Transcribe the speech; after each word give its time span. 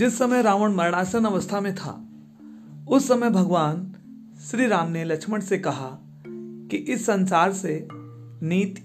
जिस 0.00 0.18
समय 0.18 0.42
रावण 0.42 0.72
मरणासन 0.72 1.24
अवस्था 1.24 1.60
में 1.60 1.74
था, 1.74 2.08
उस 2.88 3.08
समय 3.08 3.30
भगवान 3.30 3.94
श्री 4.44 4.66
राम 4.66 4.90
ने 4.90 5.04
लक्ष्मण 5.04 5.40
से 5.40 5.58
कहा 5.58 5.98
कि 6.70 6.76
इस 6.76 7.06
संसार 7.06 7.52
से 7.52 7.88
नीति, 8.42 8.82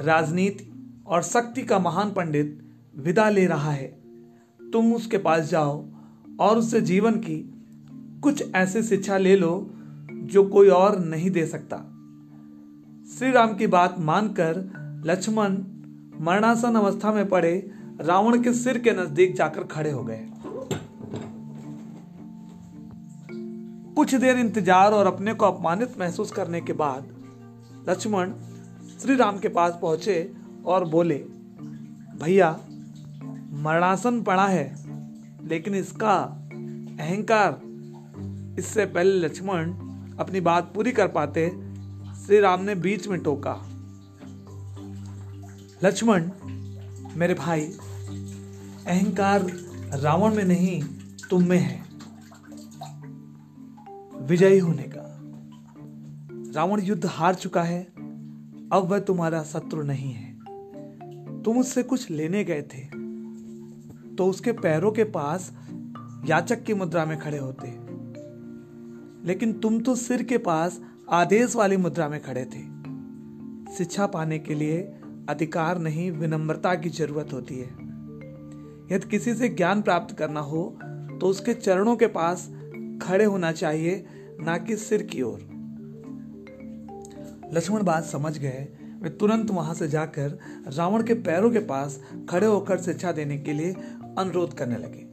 राजनीति 0.00 0.72
और 1.06 1.22
शक्ति 1.22 1.62
का 1.62 1.78
महान 1.78 2.10
पंडित 2.10 2.74
विदा 2.96 3.30
ले 3.30 3.46
रहा 3.46 3.70
है। 3.70 3.86
तुम 4.72 4.94
उसके 4.94 5.18
पास 5.18 5.50
जाओ 5.50 5.84
और 6.40 6.58
उससे 6.58 6.80
जीवन 6.80 7.12
की 7.12 7.54
कुछ 8.22 8.54
ऐसी 8.54 8.82
शिक्षा 8.82 9.18
ले 9.18 9.36
लो 9.36 9.70
जो 10.12 10.48
कोई 10.48 10.68
और 10.68 10.98
नहीं 10.98 11.30
दे 11.30 11.46
सकता। 11.46 11.76
श्री 13.18 13.30
राम 13.30 13.54
की 13.54 13.66
बात 13.66 13.96
मानकर 13.98 14.54
लक्ष्मण 15.06 15.58
मरणासन 16.20 16.74
अवस्था 16.74 17.12
में 17.12 17.28
पड़े 17.28 17.70
रावण 18.00 18.42
के 18.42 18.52
सिर 18.52 18.78
के 18.78 18.90
नज़दीक 18.90 19.36
जाकर 19.36 19.62
खड़े 19.62 19.90
हो 19.90 20.04
गए। 20.04 20.28
कुछ 23.96 24.14
देर 24.14 24.38
इंतज़ार 24.38 24.92
और 24.92 25.06
अपने 25.06 25.34
को 25.34 25.46
अपमानित 25.46 25.98
महसूस 25.98 26.30
करने 26.30 26.60
के 26.60 26.72
बाद 26.72 27.08
लक्ष्मण 27.88 28.32
श्री 29.00 29.16
राम 29.16 29.38
के 29.38 29.48
पास 29.48 29.78
पहुँचे 29.82 30.32
और 30.66 30.84
बोले, 30.84 31.16
भैया, 32.22 32.50
मरणासन 33.62 34.22
पड़ा 34.22 34.46
है, 34.46 34.64
लेकिन 35.48 35.74
इसका 35.74 36.14
अहंकार, 37.00 37.60
इससे 38.58 38.86
पहले 38.86 39.18
लक्ष्मण 39.18 39.70
अपनी 40.18 40.40
बात 40.40 40.72
पूरी 40.74 40.92
कर 40.92 41.08
पाते 41.08 41.48
श्री 42.24 42.40
राम 42.40 42.62
ने 42.62 42.74
बीच 42.74 43.08
में 43.08 43.18
टोका। 43.20 43.54
लक्ष्मण, 45.84 46.30
मेरे 47.16 47.34
भाई, 47.34 47.64
अहंकार 48.86 49.46
रावण 49.94 50.34
में 50.34 50.44
नहीं, 50.44 50.82
तुम 51.30 51.44
में 51.44 51.58
है। 51.58 51.91
विजयी 54.32 54.58
होने 54.58 54.82
का। 54.82 55.02
रावण 56.54 56.80
युद्ध 56.80 57.06
हार 57.06 57.34
चुका 57.34 57.62
है, 57.62 57.82
अब 58.72 58.86
वह 58.90 58.98
तुम्हारा 58.98 59.42
शत्रु 59.42 59.82
नहीं 59.82 60.12
है। 60.12 60.32
तुम 61.42 61.58
उससे 61.58 61.82
कुछ 61.82 62.10
लेने 62.10 62.44
गए 62.44 62.62
थे 62.62 62.84
तो 64.14 64.26
उसके 64.26 64.52
पैरों 64.52 64.92
के 64.92 65.04
पास 65.04 65.52
याचक 66.26 66.62
की 66.62 66.74
मुद्रा 66.74 67.04
में 67.04 67.18
खड़े 67.18 67.38
होते। 67.38 67.68
लेकिन 69.28 69.52
तुम 69.52 69.80
तो 69.80 69.94
सिर 69.94 70.22
के 70.22 70.38
पास 70.38 70.80
आदेश 71.10 71.56
वाली 71.56 71.76
मुद्रा 71.76 72.08
में 72.08 72.22
खड़े 72.22 72.44
थे। 72.44 72.62
शिक्षा 73.74 74.06
पाने 74.06 74.38
के 74.38 74.54
लिए 74.54 74.80
अधिकार 75.28 75.78
नहीं, 75.78 76.10
विनम्रता 76.10 76.74
की 76.74 76.88
ज़रूरत 76.88 77.32
होती 77.32 77.54
है। 77.54 77.68
यदि 78.92 79.08
किसी 79.08 79.34
से 79.34 79.48
ज्ञान 79.48 79.82
प्राप्त 79.82 80.16
करना 80.16 80.40
हो 80.40 80.78
तो 81.20 81.26
उसके 81.26 81.54
चरणों 81.54 81.96
के 81.96 82.06
पास 82.06 82.50
खड़े 83.02 83.24
होना 83.24 83.52
चाहिए 83.52 84.06
ना 84.42 84.56
कि 84.58 84.76
सिर 84.76 85.02
की 85.02 85.22
ओर। 85.22 85.38
लक्ष्मण 87.54 87.82
बात 87.82 88.04
समझ 88.04 88.38
गए। 88.38 88.66
वे 89.02 89.10
तुरंत 89.10 89.50
वहाँ 89.50 89.74
से 89.74 89.88
जाकर 89.88 90.38
रावण 90.68 91.02
के 91.02 91.14
पैरों 91.14 91.50
के 91.50 91.58
पास 91.58 92.00
खड़े 92.30 92.46
होकर 92.46 92.80
शिक्षा 92.80 93.12
देने 93.12 93.38
के 93.38 93.52
लिए 93.52 93.72
अनुरोध 94.18 94.54
करने 94.54 94.76
लगे। 94.76 95.04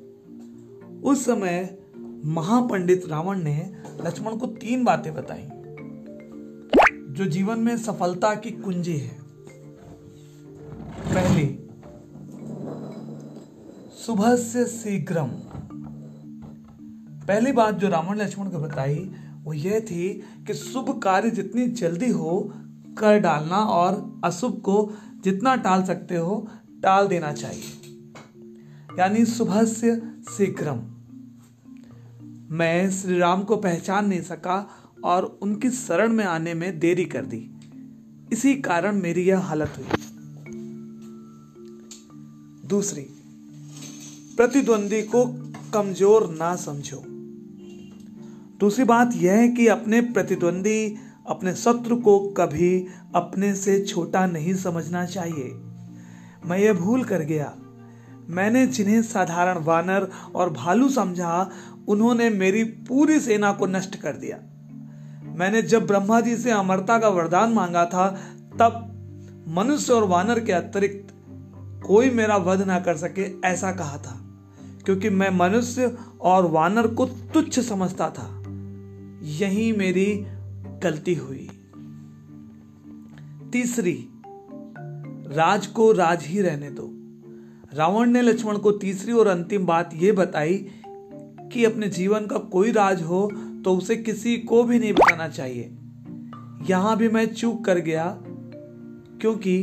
उस 1.02 1.26
समय 1.26 1.78
महापंडित 2.26 3.06
रावण 3.08 3.42
ने 3.44 3.58
लक्ष्मण 4.02 4.38
को 4.38 4.48
तीन 4.48 4.84
बातें 4.84 5.14
बताई, 5.14 5.48
जो 7.14 7.26
जीवन 7.26 7.60
में 7.60 7.78
सफलता 7.78 8.34
की 8.36 8.52
कुंजी 8.52 8.98
है। 8.98 9.18
पहली, 11.06 11.48
सुबह 13.98 14.36
से 14.36 14.66
शीघ्रम। 14.66 15.32
पहली 17.30 17.52
बात 17.52 17.76
जो 17.76 17.90
रावण 17.90 18.18
लक्ष्मण 18.18 18.50
को 18.50 18.60
बताई, 18.60 19.12
वो 19.44 19.54
ये 19.54 19.82
थी 19.82 20.24
कि 20.48 20.54
शुभ 20.54 21.02
कार्य 21.04 21.30
जितनी 21.30 21.68
जल्दी 21.68 22.10
हो, 22.10 22.54
कर 23.00 23.20
डालना 23.20 23.58
और 23.58 24.22
अशुभ 24.24 24.62
को 24.62 24.94
जितना 25.24 25.56
टाल 25.56 25.84
सकते 25.84 26.16
हो, 26.16 26.48
टाल 26.84 27.08
देना 27.08 27.34
चाहिए। 27.34 27.64
यानी 29.00 29.26
सुबह 29.26 29.64
से 29.64 29.96
शीघ्रम। 30.38 30.80
मैं 32.56 32.92
श्री 32.92 33.18
राम 33.18 33.44
को 33.44 33.58
पहचान 33.58 34.08
नहीं 34.08 34.22
सका 34.22 34.70
और 35.04 35.40
उनकी 35.42 35.70
शरण 35.70 36.14
में 36.14 36.26
आने 36.26 36.54
में 36.54 36.80
देरी 36.80 37.06
कर 37.06 37.26
दी। 37.26 37.52
इसी 38.32 38.56
कारण 38.56 38.96
मेरी 38.96 39.22
यह 39.22 39.40
हालत 39.40 39.74
हुई। 39.78 39.86
दूसरी, 42.66 43.08
प्रतिद्वंदी 44.38 45.02
को 45.02 45.26
कमज़ोर 45.74 46.30
ना 46.30 46.56
समझो। 46.56 47.19
दूसरी 48.60 48.86
बात 48.86 49.12
यह 49.16 49.34
है 49.34 49.48
कि 49.48 49.68
अपने 49.68 50.02
प्रतिद्वंदी, 50.02 50.98
अपने 51.28 51.54
शत्रु 51.54 51.96
को 51.96 52.20
कभी 52.20 52.88
अपने 53.16 53.56
से 53.56 53.82
छोटा 53.82 54.26
नहीं 54.26 54.54
समझना 54.54 55.06
चाहिए। 55.06 55.52
मैं 56.46 56.58
ये 56.58 56.74
भूल 56.74 57.04
कर 57.04 57.20
गया। 57.20 57.54
मैंने 58.28 58.68
जिन्हें 58.68 59.02
साधारण 59.02 59.64
वानर 59.64 60.10
और 60.36 60.50
भालू 60.50 60.90
समझा, 60.90 61.52
उन्होंने 61.88 62.30
मेरी 62.30 62.64
पूरी 62.64 63.20
सेना 63.20 63.52
को 63.52 63.66
नष्ट 63.66 63.96
कर 63.96 64.14
दिया। 64.14 64.38
मैंने 65.38 65.62
जब 65.62 65.88
ब्रह्मा 65.88 66.22
जी 66.22 66.38
से 66.38 66.52
अमरता 66.52 67.00
का 67.00 67.10
वरदान 67.10 67.54
मांगा 67.54 67.86
था, 67.86 68.08
तब 68.60 68.86
मनुष्य 69.48 69.94
और 69.94 70.04
वानर 70.04 70.40
के 70.40 70.52
अतिरिक्त 70.52 71.14
कोई 71.88 72.10
मेरा 72.10 72.38
वध 72.38 72.62
ना 72.62 72.80
कर 72.80 72.98
सके, 72.98 73.48
ऐसा 73.48 73.72
कहा 73.72 73.98
था। 73.98 74.22
क्योंकि 74.86 75.10
मैं 75.10 75.30
मनुष्य 75.30 75.98
और 76.22 76.46
वानर 76.46 76.88
को 76.88 77.06
तुच्छ 77.06 77.60
समझता 77.60 78.10
था। 78.10 78.39
यही 79.30 79.72
मेरी 79.72 80.06
गलती 80.84 81.14
हुई। 81.14 81.50
तीसरी, 83.52 83.98
राज 85.32 85.68
को 85.68 85.92
राज 85.92 86.26
ही 86.26 86.42
रहने 86.42 86.70
दो। 86.72 86.90
रावण 87.74 88.10
ने 88.10 88.22
लक्ष्मण 88.22 88.58
को 88.58 88.72
तीसरी 88.72 89.14
और 89.14 89.28
अंतिम 89.28 89.66
बात 89.66 89.90
यह 89.94 90.14
बताई 90.14 90.58
कि 91.54 91.66
अपने 91.66 91.88
जीवन 91.90 92.26
का 92.26 92.38
कोई 92.38 92.72
राज 92.72 93.02
हो 93.02 93.30
तो 93.66 93.76
उसे 93.76 93.96
किसी 93.96 94.38
को 94.38 94.64
भी 94.64 94.80
नहीं 94.80 94.94
बताना 94.94 95.28
चाहिए। 95.28 95.70
यहाँ 96.70 96.98
भी 96.98 97.10
मैं 97.10 97.26
चूक 97.26 97.64
कर 97.66 97.80
गया, 97.80 98.06
क्योंकि 99.22 99.58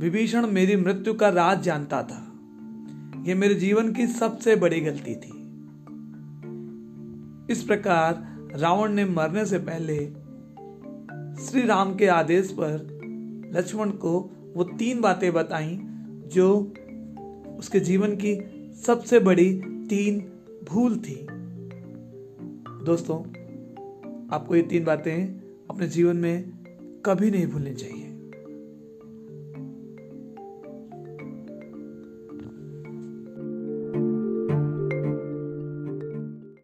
विभीषण 0.00 0.46
मेरी 0.46 0.76
मृत्यु 0.76 1.14
का 1.14 1.28
राज 1.28 1.62
जानता 1.62 2.02
था। 2.02 2.26
यह 3.26 3.34
मेरे 3.34 3.54
जीवन 3.54 3.92
की 3.92 4.06
सबसे 4.06 4.56
बड़ी 4.56 4.80
गलती 4.80 5.14
थी। 5.14 5.36
इस 7.52 7.62
प्रकार 7.62 8.28
रावण 8.56 8.92
ने 8.92 9.04
मरने 9.04 9.46
से 9.46 9.58
पहले 9.58 9.96
श्री 11.44 11.62
राम 11.66 11.94
के 11.94 12.06
आदेश 12.06 12.50
पर 12.50 13.00
लक्ष्मण 13.54 13.90
को 13.90 14.30
वो 14.56 14.64
तीन 14.64 15.00
बातें 15.00 15.32
बताई, 15.32 15.78
जो 16.26 16.72
उसके 17.58 17.80
जीवन 17.80 18.16
की 18.16 18.34
सबसे 18.86 19.18
बड़ी 19.18 19.54
तीन 19.62 20.20
भूल 20.70 20.96
थी। 20.96 21.26
दोस्तों, 22.84 23.18
आपको 24.32 24.56
ये 24.56 24.62
तीन 24.62 24.84
बातें 24.84 25.26
अपने 25.70 25.86
जीवन 25.86 26.16
में 26.16 26.50
कभी 27.06 27.30
नहीं 27.30 27.46
भूलनी 27.46 27.74
चाहिए। 27.74 27.99